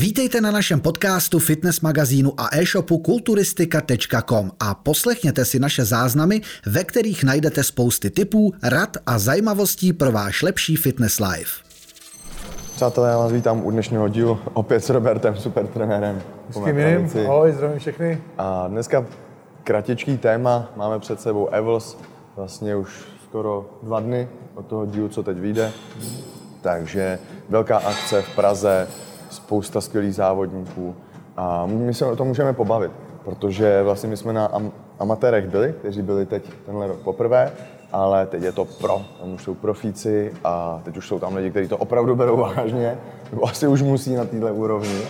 [0.00, 6.84] Vítejte na našem podcastu, fitness magazínu a e-shopu kulturistika.com a poslechněte si naše záznamy, ve
[6.84, 11.64] kterých najdete spousty tipů, rad a zajímavostí pro váš lepší fitness life.
[12.76, 16.22] Přátelé, já vás vítám u dnešního dílu opět s Robertem, super trenérem.
[16.50, 17.10] S kým jiným?
[17.26, 18.22] Ahoj, zdravím všechny.
[18.38, 19.06] A dneska
[19.64, 21.96] kratičký téma, máme před sebou Evels,
[22.36, 22.90] vlastně už
[23.28, 25.72] skoro dva dny od toho dílu, co teď vyjde.
[26.60, 28.88] Takže velká akce v Praze,
[29.30, 30.94] spousta skvělých závodníků
[31.36, 32.92] a my se o tom můžeme pobavit,
[33.24, 37.52] protože vlastně my jsme na am- amatérech byli, kteří byli teď tenhle rok poprvé,
[37.92, 41.50] ale teď je to pro, tam už jsou profíci a teď už jsou tam lidi,
[41.50, 42.98] kteří to opravdu berou vážně,
[43.30, 45.00] nebo asi už musí na této úrovni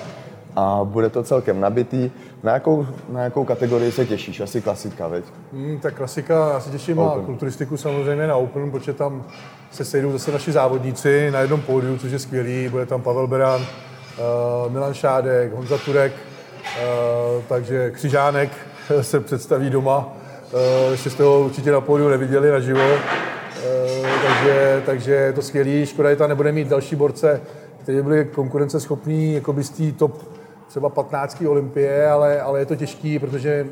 [0.56, 2.10] a bude to celkem nabitý.
[2.42, 4.40] Na jakou, na jakou kategorii se těšíš?
[4.40, 5.24] Asi klasika, veď?
[5.52, 7.20] Hmm, tak klasika, já se těším Open.
[7.20, 9.22] na kulturistiku samozřejmě na Open, protože tam
[9.70, 12.68] se sejdou zase naši závodníci na jednom pódiu, což je skvělý.
[12.68, 13.60] Bude tam Pavel Beran,
[14.68, 18.50] Milan Šádek, Honza Turek, uh, takže Křižánek
[19.00, 20.16] se představí doma.
[20.52, 22.80] Uh, ještě jste ho určitě na pódiu neviděli naživo.
[24.26, 25.86] Takže, takže je to skvělý.
[25.86, 27.40] Škoda, že tam nebude mít další borce,
[27.82, 30.22] kteří byli konkurenceschopní jako by z té top
[30.68, 31.42] třeba 15.
[31.48, 33.66] olympie, ale, ale je to těžký, protože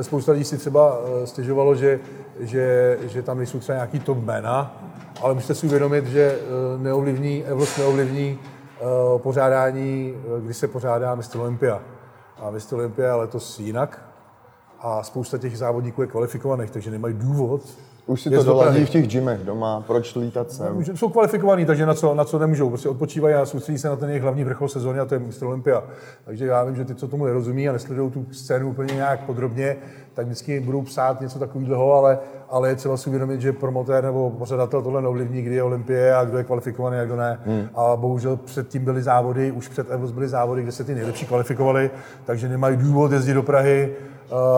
[0.00, 2.00] spousta lidí si třeba stěžovalo, že,
[2.40, 4.82] že, že tam nejsou třeba nějaký top jména,
[5.22, 6.38] ale musíte si uvědomit, že
[6.78, 8.38] neovlivní, Evros neovlivní
[9.18, 11.38] pořádání, kdy se pořádá Mr.
[11.38, 11.82] Olympia.
[12.36, 12.74] A Mr.
[12.74, 14.02] Olympia je letos jinak
[14.80, 17.62] a spousta těch závodníků je kvalifikovaných, takže nemají důvod
[18.06, 20.84] už si to doladí v těch gymech doma, proč lítat sem?
[20.94, 22.68] Jsou kvalifikovaní, takže na co, na co nemůžou.
[22.68, 25.44] Prostě odpočívají a soustředí se na ten jejich hlavní vrchol sezóny a to je Mr.
[25.44, 25.84] Olympia.
[26.24, 29.76] Takže já vím, že ty, co tomu nerozumí a nesledují tu scénu úplně nějak podrobně,
[30.14, 32.18] tak vždycky budou psát něco takového, ale,
[32.48, 36.24] ale je třeba si uvědomit, že promotér nebo pořadatel tohle neovlivní, kdy je Olympie a
[36.24, 37.38] kdo je kvalifikovaný a kdo ne.
[37.46, 37.68] Hmm.
[37.74, 41.90] A bohužel předtím byly závody, už před Evos byly závody, kde se ty nejlepší kvalifikovali,
[42.24, 43.94] takže nemají důvod jezdit do Prahy,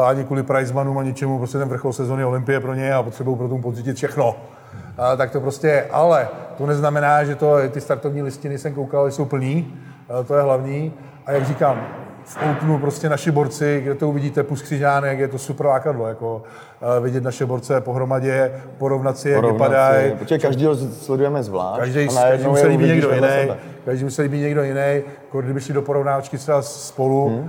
[0.04, 3.48] ani kvůli Prizemanům a ničemu, prostě ten vrchol sezóny Olympie pro ně a potřebují pro
[3.48, 4.28] tomu pocítit všechno.
[4.30, 6.28] Uh, tak to prostě, ale
[6.58, 9.74] to neznamená, že to, ty startovní listiny jsem koukal, jsou plný,
[10.20, 10.92] uh, to je hlavní.
[11.26, 11.86] A jak říkám,
[12.24, 16.42] v Openu prostě naši borci, kde to uvidíte, plus křižánek, je to super lákadlo, jako
[17.00, 20.12] vidět naše borce pohromadě, porovnat si, jak vypadají.
[20.12, 21.80] Protože každý ho sledujeme zvlášť.
[21.80, 23.52] Každý, každý musí být někdo jiný,
[23.84, 25.02] každý musí být někdo jiný.
[25.32, 27.38] Kdyby šli do porovnáčky třeba spolu, hmm.
[27.38, 27.48] uh,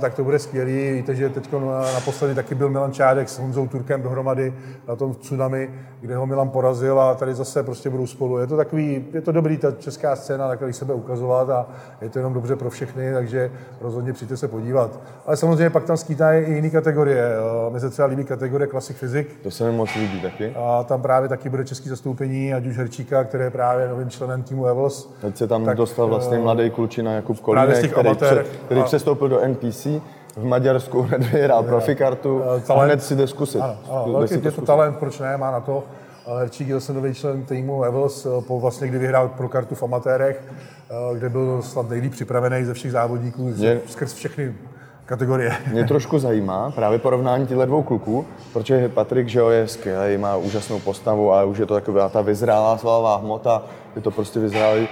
[0.00, 0.92] tak to bude skvělý.
[0.92, 1.52] Víte, že teď
[1.94, 4.54] naposledy taky byl Milan Čádek s Honzou Turkem dohromady
[4.88, 5.70] na tom tsunami,
[6.00, 8.38] kde ho Milan porazil a tady zase prostě budou spolu.
[8.38, 11.66] Je to takový, je to dobrý, ta česká scéna, takový sebe ukazovat a
[12.00, 15.00] je to jenom dobře pro všechny, takže rozhodně přijďte se podívat.
[15.26, 17.24] Ale samozřejmě pak tam skýtají i jiné kategorie.
[17.70, 19.30] Mně se třeba líbí kategorie Classic Physics.
[19.42, 20.54] To se mi moc líbí taky.
[20.56, 24.42] A tam právě taky bude český zastoupení, ať už Herčíka, který je právě novým členem
[24.42, 25.10] týmu Evels.
[25.20, 28.80] Teď se tam tak, dostal vlastně uh, mladý klučina Jakub Kolínek, který, amatér, pře, který
[28.80, 28.84] a...
[28.84, 29.86] přestoupil do NPC
[30.36, 32.36] v Maďarsku, hned vyhrál profikartu
[32.68, 33.60] uh, a hned si jde zkusit.
[33.60, 35.84] Ano, ano, velký, je to talent, proč ne, má na to.
[36.38, 40.42] Herčík je zase nový člen týmu Evels, po vlastně, kdy vyhrál pro kartu v amatérech,
[41.14, 43.80] kde byl snad nejlíp připravený ze všech závodníků, je...
[43.86, 44.54] skrz všechny
[45.06, 45.56] kategorie.
[45.72, 50.78] Mě trošku zajímá právě porovnání těchto dvou kluků, protože Patrik že je skvělý, má úžasnou
[50.78, 53.62] postavu a už je to taková ta vyzrálá svalová hmota,
[53.96, 54.88] je to prostě vyzrálý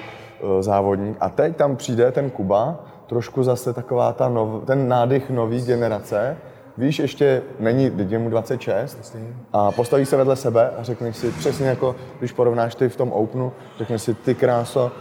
[0.60, 1.16] závodník.
[1.20, 6.36] A teď tam přijde ten Kuba, trošku zase taková ta nov, ten nádych nový generace,
[6.78, 9.16] víš, ještě není, teď je mu 26
[9.52, 13.12] a postaví se vedle sebe a řekneš si přesně jako, když porovnáš ty v tom
[13.12, 14.92] Openu, řekneš si ty kráso,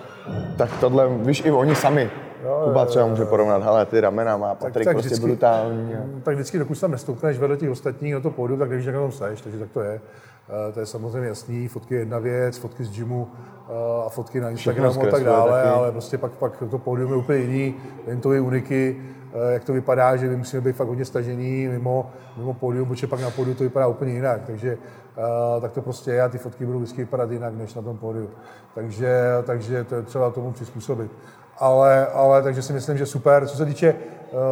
[0.58, 2.09] tak tohle, víš, i oni sami
[2.44, 5.96] Jo, Kuba třeba může porovnat, ale ty ramena má Patrik tak, tak prostě vždycky, brutální.
[6.24, 9.02] Tak vždycky, dokud tam nestoupneš vedle těch ostatních na to pódium, tak nevíš, jak na
[9.02, 10.02] tom seš, takže tak to je.
[10.68, 14.41] Uh, to je samozřejmě jasný, fotky je jedna věc, fotky z gymu uh, a fotky
[14.41, 15.69] na Instagramu a tak dále, taky.
[15.69, 17.75] ale prostě pak, pak to pódium je úplně jiný,
[18.08, 21.68] jen to je uniky, uh, jak to vypadá, že my musíme být fakt hodně stažený
[21.68, 24.78] mimo, mimo pódium, protože pak na pódiu to vypadá úplně jinak, takže
[25.62, 28.29] tak to prostě je a ty fotky budou vždycky vypadat jinak než na tom pódiu.
[28.75, 31.12] Takže, takže to je třeba tomu přizpůsobit
[31.59, 33.47] ale, ale takže si myslím, že super.
[33.47, 33.96] Co se týče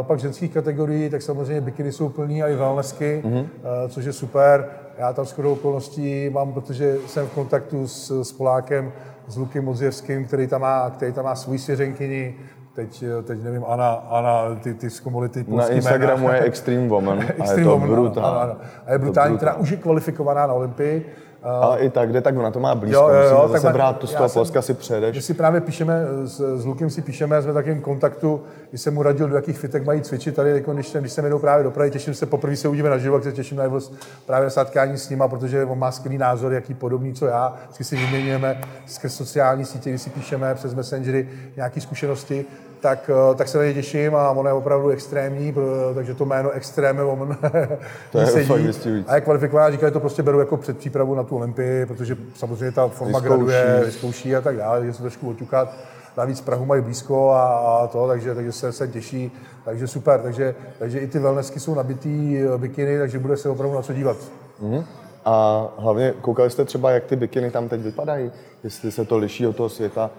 [0.01, 3.47] pak ženských kategorií, tak samozřejmě bikiny jsou plný a i wellnessky, mm-hmm.
[3.89, 4.69] což je super.
[4.97, 8.91] Já tam skoro okolností mám, protože jsem v kontaktu s, s Polákem,
[9.27, 12.35] s Lukem Modzjevským, který tam má, který tam má svůj svěřenkyni,
[12.75, 16.37] teď, teď nevím, Ana, Ana ty, ty zkomolity Na Instagramu jména.
[16.37, 18.53] je Extreme Woman a je to brutální.
[18.85, 21.05] A je brutální, která už je kvalifikovaná na Olympii
[21.45, 23.97] ale i tak, kde tak na to má blízko, jo, jo, jo, musíme zase brát
[23.97, 25.15] to z toho Polska si přejedeš.
[25.15, 28.93] My si právě píšeme, s, s Lukem si píšeme, jsme v takovém kontaktu, když jsem
[28.93, 31.63] mu radil, do jakých fitek mají cvičit tady, jako když, jsem, když jsem jedou právě
[31.63, 33.79] do Prahy, těším se, poprvé se uvidíme na živo, se těším na jeho
[34.25, 37.95] právě setkání s nima, protože on má skvělý názor, jaký podobný, co já, vždycky si
[37.95, 42.45] vyměňujeme skrz sociální sítě, když si píšeme přes Messengery nějaké zkušenosti,
[42.85, 45.55] tak, tak se na ně těším a ono je opravdu extrémní,
[45.95, 47.37] takže to jméno Extreme Woman
[48.11, 48.27] to je
[48.73, 49.05] sedí.
[49.07, 52.87] A je kvalifikovaná, říkali, to prostě beru jako předpřípravu na tu Olympii, protože samozřejmě ta
[52.87, 53.27] forma vyzkouší.
[53.27, 55.73] graduje, vyzkouší a tak dále, že se trošku oťukat.
[56.17, 59.31] Navíc Prahu mají blízko a, a to, takže, takže se, se těší,
[59.65, 60.19] takže super.
[60.21, 63.93] Takže, takže i ty wellnessky jsou nabitý eh, bikiny, takže bude se opravdu na co
[63.93, 64.17] dívat.
[64.63, 64.83] Mm-hmm.
[65.25, 68.31] A hlavně koukali jste třeba, jak ty bikiny tam teď vypadají?
[68.63, 70.09] Jestli se to liší od toho světa?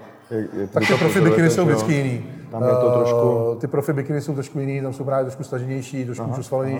[0.73, 2.25] Tak ty profi bikiny jsou vždycky jiný.
[2.51, 3.31] Tam je to trošku...
[3.31, 6.77] Uh, ty profi bikiny jsou trošku jiný, tam jsou právě trošku staženější, trošku aha.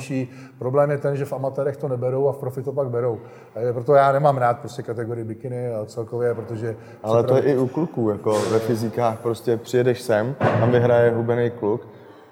[0.59, 3.19] Problém je ten, že v amatérech to neberou a v profi to pak berou.
[3.55, 6.77] A proto já nemám rád prostě kategorii bikiny a celkově, protože...
[7.03, 11.51] Ale to je i u kluků, jako ve fyzikách prostě přijedeš sem, tam vyhraje hubený
[11.51, 11.89] kluk,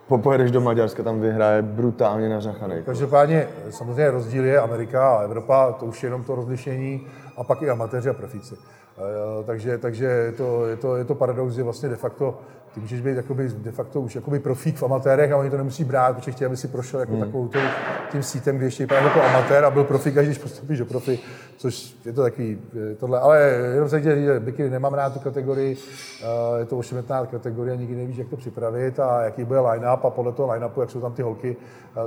[0.09, 2.75] popojedeš do Maďarska, tam vyhraje brutálně nařachaný.
[2.87, 7.07] Každopádně samozřejmě rozdíl je Amerika a Evropa, to už je jenom to rozlišení,
[7.37, 8.55] a pak i amatéři a profíci.
[9.47, 12.39] Takže, takže je, to, je, to, je to paradox, že vlastně de facto
[12.75, 15.85] ty můžeš být jakoby, de facto už jakoby profík v amatérech a oni to nemusí
[15.85, 17.21] brát, protože chtějí, aby si prošel jako hmm.
[17.21, 17.59] takovou tý,
[18.13, 21.19] tím sítem, kdy ještě vypadá jako amatér a byl profík, až když postupíš do profi,
[21.57, 22.59] což je to takový
[22.99, 23.21] tohle.
[23.21, 23.41] Ale
[23.75, 25.77] jenom se chtěl říct, že bikiny nemám rád tu kategorii,
[26.59, 30.33] je to ošemetná kategorie, nikdy nevíš, jak to připravit a jaký bude line-up a podle
[30.33, 31.57] toho line-upu, jak jsou tam ty holky,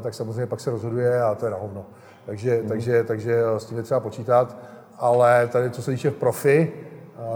[0.02, 1.86] tak samozřejmě pak se rozhoduje a to je na hovno.
[2.26, 2.68] Takže, hmm.
[2.68, 4.58] takže, takže s tím je třeba počítat
[4.98, 6.74] ale tady, co se týče profi,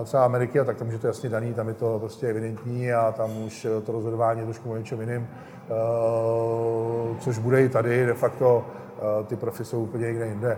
[0.03, 3.11] třeba Ameriky, a tak tam je to jasně daný, tam je to prostě evidentní a
[3.11, 5.73] tam už to rozhodování je trošku o něčem jiným, eh,
[7.19, 10.57] což bude i tady, de facto eh, ty profi jsou úplně někde jinde.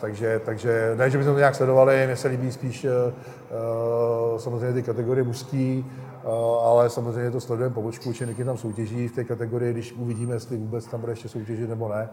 [0.00, 4.82] Takže, takže ne, že bychom to nějak sledovali, mně se líbí spíš uh, samozřejmě ty
[4.82, 5.92] kategorie mužský,
[6.64, 10.56] ale samozřejmě to sledujeme po bočku, že tam soutěží v té kategorii, když uvidíme, jestli
[10.56, 12.08] vůbec tam bude ještě soutěžit nebo ne.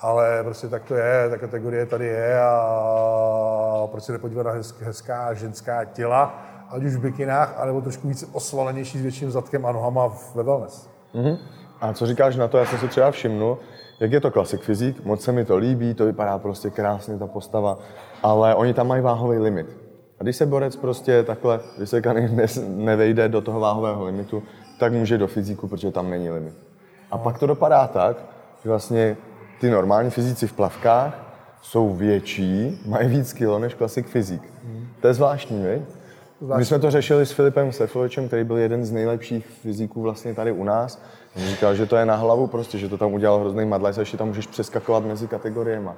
[0.00, 5.34] Ale prostě tak to je, ta kategorie tady je a proč se nepodívat na hezká
[5.34, 6.34] ženská těla,
[6.70, 10.88] ať už v bikinách, anebo trošku víc osvalenější s větším zadkem a nohama ve wellness.
[11.14, 11.38] Mm-hmm.
[11.80, 12.58] A co říkáš na to?
[12.58, 13.58] Já jsem si třeba všimnul,
[14.00, 17.26] jak je to klasik fyzik, moc se mi to líbí, to vypadá prostě krásně ta
[17.26, 17.78] postava,
[18.22, 19.81] ale oni tam mají váhový limit.
[20.22, 24.42] A když se borec prostě takhle vysekaný ne, nevejde do toho váhového limitu,
[24.78, 26.54] tak může do fyziku, protože tam není limit.
[27.10, 28.16] A pak to dopadá tak,
[28.62, 29.16] že vlastně
[29.60, 34.42] ty normální fyzici v plavkách jsou větší, mají víc kilo než klasik fyzik.
[34.64, 34.86] Hmm.
[35.00, 35.82] To je zvláštní, viď?
[36.56, 40.52] My jsme to řešili s Filipem Sefovičem, který byl jeden z nejlepších fyziků vlastně tady
[40.52, 41.02] u nás.
[41.36, 44.00] On říkal, že to je na hlavu prostě, že to tam udělal hrozný madlec a
[44.00, 45.90] ještě tam můžeš přeskakovat mezi kategoriemi.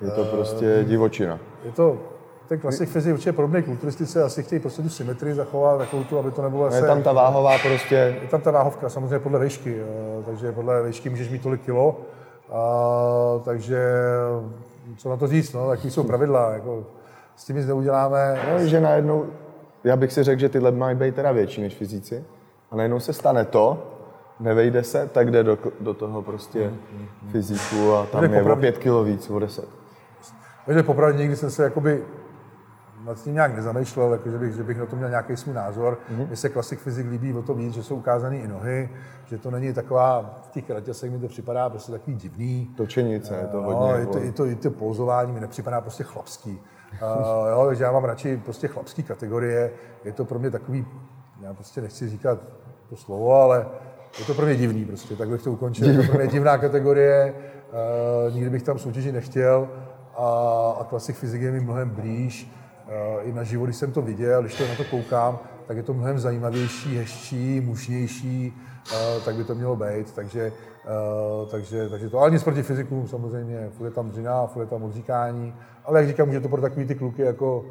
[0.00, 1.38] Je to prostě uh, divočina.
[1.64, 1.98] Je to,
[2.48, 6.30] ten klasik fyzik určitě podobný kulturistice, asi chtějí prostě tu symetrii zachovat, takovou tu, aby
[6.30, 8.18] to nebylo Je tam ta váhová prostě...
[8.22, 12.00] Je tam ta váhovka, samozřejmě podle výšky, eh, takže podle výšky můžeš mít tolik kilo,
[12.52, 13.88] a, takže
[14.96, 16.84] co na to říct, no, jaký jsou pravidla, jako,
[17.36, 18.38] s tím nic neuděláme.
[18.52, 19.26] No, že najednou,
[19.84, 22.24] já bych si řekl, že tyhle mají být teda větší než fyzici,
[22.70, 23.82] a najednou se stane to,
[24.40, 26.72] nevejde se, tak jde do, do toho prostě
[27.30, 29.68] fyziku a tam je o pět kilo víc, o deset.
[30.66, 32.02] Takže popravdě nikdy jsem se jakoby
[33.06, 35.98] nad tím nějak nezamýšlel, jako že, bych, že bych na to měl nějaký svůj názor.
[36.10, 36.26] Mm-hmm.
[36.26, 38.90] Mně se klasik fyzik líbí o to víc, že jsou ukázané i nohy,
[39.26, 42.70] že to není taková, v těch kratěsech mi to připadá prostě takový divný.
[42.76, 44.00] Točenice, je to no, hodně.
[44.00, 46.50] Je to, je to, je to pouzování mi nepřipadá prostě chlapský.
[46.50, 49.70] uh, jo, takže já mám radši prostě chlapský kategorie.
[50.04, 50.86] Je to pro mě takový,
[51.40, 52.38] já prostě nechci říkat
[52.88, 53.66] to slovo, ale
[54.18, 55.90] je to pro mě divný prostě, tak bych to ukončil.
[55.90, 57.34] Je to pro mě divná kategorie,
[58.28, 59.68] uh, nikdy bych tam soutěžit nechtěl
[60.16, 60.26] a,
[60.80, 62.50] a klasik fyzik je mi mnohem blíž.
[62.84, 65.82] Uh, I na život, když jsem to viděl, když to na to koukám, tak je
[65.82, 68.52] to mnohem zajímavější, hezčí, mužnější,
[68.92, 70.12] uh, tak by to mělo být.
[70.14, 70.52] Takže,
[71.42, 74.68] uh, takže, takže to, ale nic proti fyzikům samozřejmě, furt je tam dřina, furt je
[74.68, 77.64] tam odříkání, ale jak říkám, může to pro takový ty kluky, jako,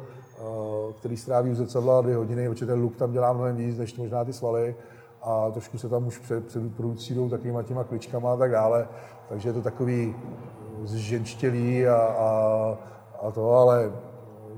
[0.98, 4.24] který stráví u zrcadla dvě hodiny, určitě ten luk tam dělá mnohem víc, než možná
[4.24, 4.74] ty svaly,
[5.22, 6.44] a trošku se tam už před,
[6.76, 8.88] producí takovýma těma kličkama a tak dále.
[9.28, 10.14] Takže je to takový
[10.84, 12.28] zženštělý a, a,
[13.22, 13.92] a to, ale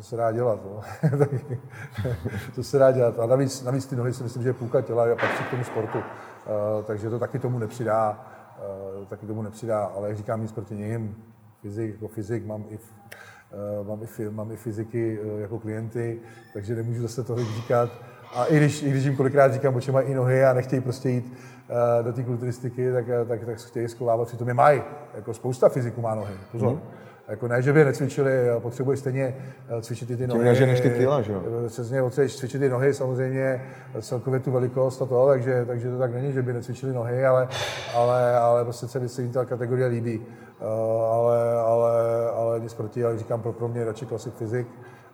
[0.03, 0.61] se dá dělat.
[0.65, 0.81] No.
[2.55, 3.19] to se dá dělat.
[3.19, 5.65] A navíc, navíc ty nohy si myslím, že je půlka těla a patří k tomu
[5.65, 5.99] sportu.
[5.99, 8.27] Uh, takže to taky tomu nepřidá.
[8.99, 11.17] Uh, taky tomu nepřidá, ale jak říkám, nic proti ním.
[11.63, 12.79] Fyzik, jako fyzik mám i,
[13.81, 16.21] uh, mám i, mám i fyziky uh, jako klienty,
[16.53, 17.91] takže nemůžu zase toho říkat.
[18.35, 21.11] A i když, i když jim kolikrát říkám, že mají i nohy a nechtějí prostě
[21.11, 21.33] jít
[21.69, 24.83] uh, do té kulturistiky, tak, tak, tak chtějí schovávat, přitom je mají.
[25.15, 26.73] Jako spousta fyziků má nohy, pozor.
[26.73, 26.81] Mm.
[27.29, 29.37] Jako ne, že by necvičili, potřebuje stejně
[29.81, 30.57] cvičit i ty nohy.
[30.57, 31.43] Tím než ty kila, že jo?
[31.67, 33.63] Přesně, potřebuješ cvičit ty nohy, samozřejmě
[34.01, 37.49] celkově tu velikost a to, takže, takže to tak není, že by necvičili nohy, ale,
[37.95, 40.27] ale, ale prostě se mi ta kategorie líbí.
[41.11, 44.67] Ale, ale, ale nic proti, ale říkám, pro, pro mě radši klasik fyzik,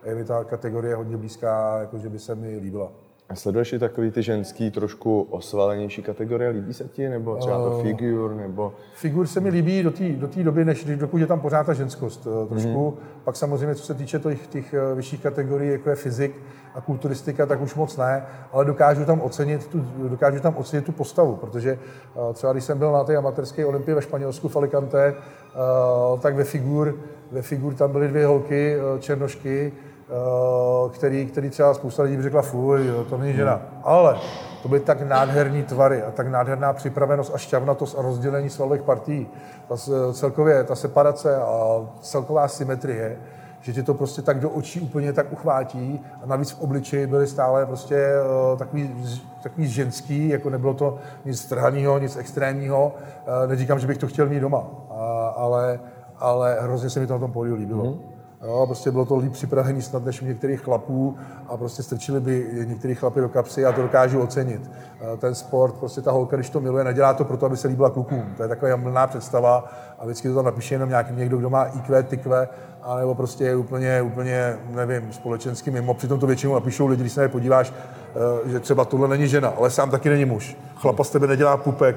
[0.05, 2.93] je mi ta kategorie hodně blízká, jakože by se mi líbila.
[3.33, 6.51] A sleduješ i takový ty ženský, trošku osvalenější kategorie?
[6.51, 7.09] Líbí se ti?
[7.09, 8.35] Nebo třeba to Eh, figur?
[8.35, 8.73] Nebo...
[8.95, 12.27] Figur se mi líbí do té do doby, než dokud je tam pořád ta ženskost
[12.27, 12.91] eh, trošku.
[12.91, 13.07] Mm.
[13.25, 16.37] Pak samozřejmě, co se týče těch, těch eh, vyšších kategorií, jako je fyzik
[16.75, 20.93] a kulturistika, tak už moc ne, ale dokážu tam ocenit tu, dokážu tam ocenit tu
[20.93, 21.79] postavu, protože
[22.33, 25.15] třeba když jsem byl na té amatérské olympii ve Španělsku v Alicante,
[26.21, 26.99] tak ve figur,
[27.33, 29.73] ve figur tam byly dvě holky, černošky,
[30.93, 33.61] který, který třeba spousta lidí by řekla, fuj, to není žena.
[33.83, 34.17] Ale
[34.63, 39.29] to byly tak nádherný tvary a tak nádherná připravenost a šťavnatost a rozdělení svalových partí.
[39.69, 39.77] Ta,
[40.13, 43.17] celkově ta separace a celková symetrie,
[43.61, 47.27] že ti to prostě tak do očí úplně tak uchvátí a navíc v obličeji byly
[47.27, 49.07] stále prostě eh, takový,
[49.43, 52.95] takový ženský, jako nebylo to nic strhaného, nic extrémního.
[53.45, 54.67] Eh, Neříkám, že bych to chtěl mít doma,
[55.37, 55.81] ale,
[56.19, 57.85] ale hrozně se mi to na tom pódiu líbilo.
[57.85, 58.12] Mm.
[58.43, 61.17] Jo, prostě bylo to líp připravený snad než u některých chlapů
[61.49, 64.71] a prostě strčili by některý chlapy do kapsy a to dokážu ocenit.
[65.01, 67.91] Eh, Ten sport, prostě ta holka, když to miluje, nedělá to proto, aby se líbila
[67.91, 68.25] klukům.
[68.37, 69.65] To je taková mlná představa
[69.99, 72.49] a vždycky to tam napíše jenom nějaký někdo, kdo má IQ, tykve,
[72.83, 75.95] anebo prostě je úplně, úplně, nevím, společensky mimo.
[75.95, 77.73] Přitom to většinou napíšou lidi, když se na podíváš,
[78.45, 80.57] eh, že třeba tohle není žena, ale sám taky není muž.
[80.77, 81.97] Chlapa z tebe nedělá pupek,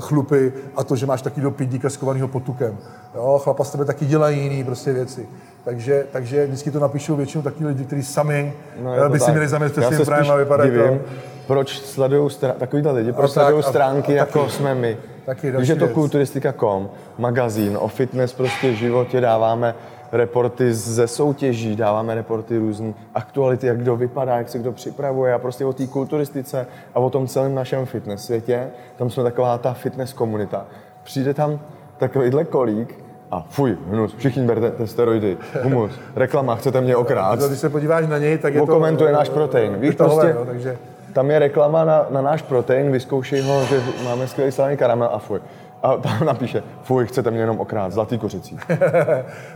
[0.00, 2.78] chlupy a to, že máš taky do pidíka skovanýho potukem.
[3.14, 5.28] Jo, chlapa z tebe taky dělají jiný prostě věci.
[5.64, 9.34] Takže, takže vždycky to napíšou většinou taky lidi, kteří sami No, to by si tak.
[9.34, 11.04] měli zaměřit svým se právem a vypadat divím, to.
[11.46, 14.96] proč sledují stra- takovýhle lidi, proč sledují a- stránky, a jako taky- jsme my.
[15.26, 16.88] taky Když je to kulturistika.com,
[17.18, 19.74] magazín o fitness prostě v životě, dáváme
[20.12, 25.38] reporty ze soutěží, dáváme reporty různý aktuality, jak kdo vypadá, jak se kdo připravuje a
[25.38, 28.66] prostě o té kulturistice a o tom celém našem fitness světě.
[28.96, 30.66] Tam jsme taková ta fitness komunita.
[31.02, 31.60] Přijde tam
[31.98, 37.42] takovýhle kolík a fuj, hnus, všichni berte steroidy, humus, reklama, chcete mě okrát.
[37.42, 38.64] Když se podíváš na něj, tak je to...
[38.64, 39.74] Okomentuje náš protein.
[39.74, 40.78] Víš, vytahové, prostě, no, takže...
[41.12, 45.18] tam je reklama na, na náš protein, vyzkoušej ho, že máme skvělý slaný karamel a
[45.18, 45.40] fuj.
[45.84, 48.58] A tam napíše, fuj, chcete mě jenom okrát, zlatý kořicí.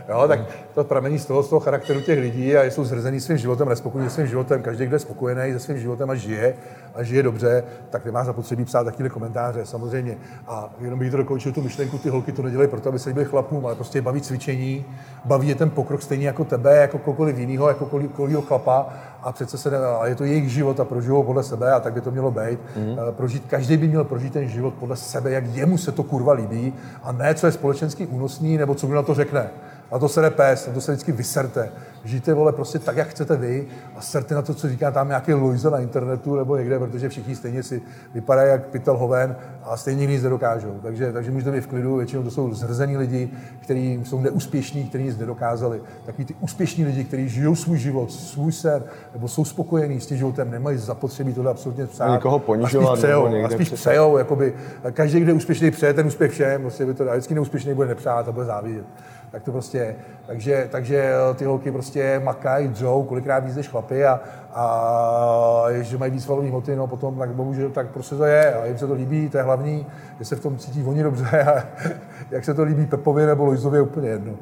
[0.09, 0.39] Jo, tak
[0.73, 4.09] to pramení z toho, z toho charakteru těch lidí a jsou zhrzený svým životem, nespokojení
[4.09, 4.61] svým životem.
[4.61, 6.53] Každý, kdo je spokojený se svým životem a žije
[6.95, 10.17] a žije dobře, tak nemá zapotřebí psát takové komentáře, samozřejmě.
[10.47, 13.25] A jenom bych to dokončil tu myšlenku, ty holky to nedělají proto, aby se líbily
[13.25, 14.85] chlapům, ale prostě baví cvičení,
[15.25, 18.89] baví je ten pokrok stejně jako tebe, jako kohokoliv jiného, jako kohokoliv chlapa
[19.23, 21.93] a přece se ne, a je to jejich život a prožijou podle sebe a tak
[21.93, 22.59] by to mělo být.
[22.75, 22.97] Mm.
[23.11, 26.73] Prožít, každý by měl prožít ten život podle sebe, jak jemu se to kurva líbí
[27.03, 29.49] a ne, co je společensky únosný, nebo co kdo na to řekne.
[29.91, 31.69] A to se jde pes, na to se vždycky vyserte.
[32.03, 35.33] Žijte, vole, prostě tak, jak chcete vy a serte na to, co říká tam nějaký
[35.33, 37.81] Luisa na internetu nebo někde, protože všichni stejně si
[38.13, 40.79] vypadají jak pytel hoven a stejně nic nedokážou.
[40.83, 43.29] Takže, takže můžete být v klidu, většinou to jsou zrzení lidi,
[43.61, 45.81] kteří jsou neúspěšní, kteří nic nedokážali.
[46.05, 50.17] Takový ty úspěšní lidi, kteří žijou svůj život, svůj sen, nebo jsou spokojení s tím
[50.17, 52.13] životem, nemají zapotřebí tohle absolutně psát.
[52.13, 54.53] Nikoho a ponižovat spíš přejou, nebo někde a spíš přejou, jakoby,
[54.91, 57.87] každý, kdo je úspěšný, přeje ten úspěch všem, prostě by to, a vždycky neúspěšný bude
[57.87, 58.85] nepřát a bude závidět.
[59.31, 59.95] Tak to prostě je.
[60.27, 64.19] Takže, takže ty holky prostě makají, dřou, kolikrát víc než chlapy a,
[64.53, 68.65] a že mají víc svalový hmoty, no potom tak bohužel tak prostě to je a
[68.65, 69.85] jim se to líbí, to je hlavní,
[70.19, 71.63] že se v tom cítí oni dobře a
[72.31, 74.33] jak se to líbí Pepovi nebo Lojzovi úplně jedno.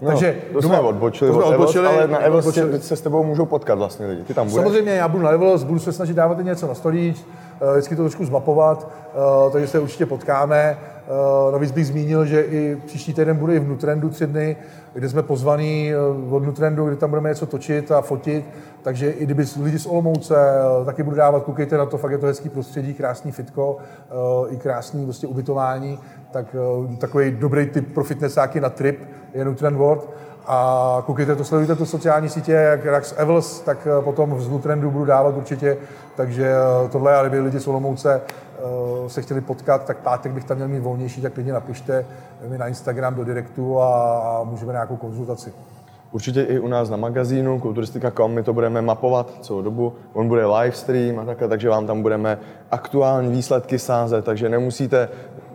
[0.00, 2.80] No, Takže to doma- jsme odbočili, to jsme od Evos, odbočili, ale na Evos odbočili.
[2.80, 4.22] se, s tebou můžou potkat vlastně lidi.
[4.22, 4.62] Ty tam budeš?
[4.62, 7.24] Samozřejmě já budu na Levels, budu se snažit dávat něco na stolíč,
[7.72, 10.78] vždycky to trošku zmapovat, eh, takže se určitě potkáme.
[11.08, 14.56] Eh, Navíc bych zmínil, že i příští týden bude i v Nutrendu tři dny,
[14.94, 15.96] kde jsme pozvaní eh,
[16.34, 18.44] od Nutrendu, kde tam budeme něco točit a fotit,
[18.82, 22.18] takže i kdyby lidi z Olomouce eh, taky budu dávat, koukejte na to, fakt je
[22.18, 25.98] to hezký prostředí, krásný fitko, eh, i krásný prostě ubytování,
[26.30, 29.00] tak eh, takový dobrý tip pro fitnessáky na trip
[29.34, 30.10] je Nutrend World.
[30.48, 34.90] A koukejte to, sledujte to sociální sítě, jak Rax Evels, tak eh, potom z Nutrendu
[34.90, 35.76] budu dávat určitě.
[36.16, 40.44] Takže eh, tohle, ale kdyby lidi z Olomouce eh, se chtěli potkat, tak pátek bych
[40.44, 42.06] tam měl mít volnější, tak klidně napište
[42.48, 45.52] mi na Instagram do direktu a, a můžeme nějakou konzultaci.
[46.12, 49.92] Určitě i u nás na magazínu kulturistika.com my to budeme mapovat celou dobu.
[50.12, 52.38] On bude live stream a takhle, takže vám tam budeme
[52.70, 55.08] aktuální výsledky sázet, takže nemusíte,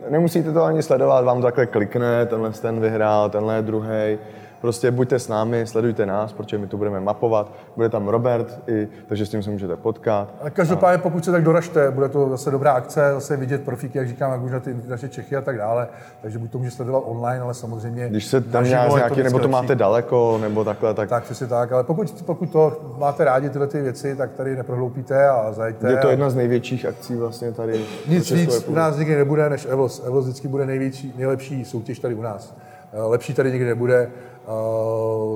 [0.10, 4.18] nemusíte to ani sledovat, vám takhle klikne, tenhle ten vyhrál, tenhle druhý.
[4.62, 7.52] Prostě buďte s námi, sledujte nás, protože my to budeme mapovat.
[7.76, 10.34] Bude tam Robert, i, takže s tím se můžete potkat.
[10.42, 14.08] Ale každopádně, pokud se tak doražte, bude to zase dobrá akce, zase vidět profíky, jak
[14.08, 15.88] říkám, jak už na ty naše Čechy a tak dále.
[16.22, 18.10] Takže buď to může sledovat online, ale samozřejmě.
[18.10, 21.72] Když se tam nějak, nějaký, nebo to máte daleko, nebo takhle, tak, Tak, přesně tak,
[21.72, 25.92] ale pokud, pokud to máte rádi tyhle ty věci, tak tady neprohloupíte a zajďte.
[25.92, 27.86] je to a jedna z největších akcí vlastně tady.
[28.08, 30.04] Nic víc u nás nikdy nebude než Evos.
[30.06, 32.56] Evos vždycky bude největší, nejlepší soutěž tady u nás.
[32.94, 34.48] Eh, Lepší tady nikdy nebude, eh,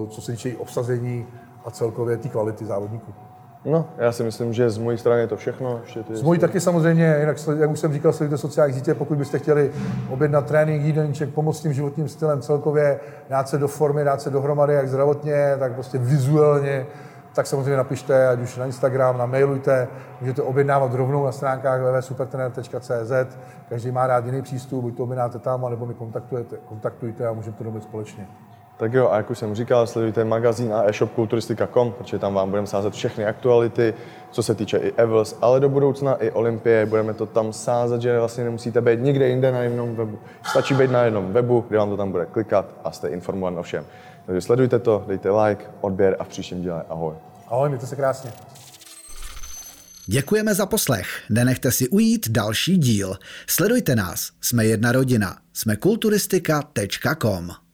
[0.10, 1.28] co se týče obsazení
[1.66, 3.14] a celkově té kvality závodníků.
[3.66, 5.80] No, já si myslím, že z mojí strany je to všechno.
[5.84, 9.18] Ještě ty z mojí taky samozřejmě, jinak, jak už jsem říkal, sledujte sociální sítě, pokud
[9.18, 9.72] byste chtěli
[10.10, 14.74] objednat trénink, jídelníček, pomoct tím životním stylem celkově, dát se do formy, dát se dohromady,
[14.74, 16.86] jak zdravotně, tak prostě vizuálně,
[17.36, 19.88] tak samozřejmě napište, ať už na Instagram, na mailujte,
[20.22, 23.38] můžete objednávat rovnou na stránkách www.supertrener.cz,
[23.70, 27.58] každý má rád jiný přístup, buď to objednáte tam, nebo mi kontaktujete, kontaktujte a můžeme
[27.58, 28.28] to domluvit společně.
[28.78, 32.50] Tak jo, a jak už jsem říkal, sledujte magazín a e-shop kulturistika.com, protože tam vám
[32.50, 33.94] budeme sázet všechny aktuality,
[34.32, 38.20] co se týče i Evels, ale do budoucna i Olympie, budeme to tam sázet, že
[38.20, 40.20] vlastně nemusíte být nikde jinde na jednom webu.
[40.44, 43.64] Stačí být na jednom webu, kde vám to tam bude klikat a jste informovaní o
[43.64, 43.86] všem.
[44.26, 47.14] Takže sledujte to, dejte like, odběr a v příštím díle ahoj.
[47.48, 48.32] Ahoj, mějte se krásně.
[50.06, 51.08] Děkujeme za poslech.
[51.30, 53.16] Nenechte si ujít další díl.
[53.48, 54.32] Sledujte nás.
[54.42, 55.38] Jsme jedna rodina.
[55.54, 57.65] Jsme kulturistika.com.